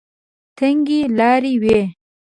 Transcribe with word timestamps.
تنګې 0.57 1.01
لارې 1.17 1.53
وې. 1.61 1.79